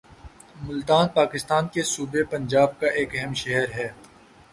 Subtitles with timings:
[0.61, 3.87] ملتان پاکستان کے صوبہ پنجاب کا ایک اہم شہر ہے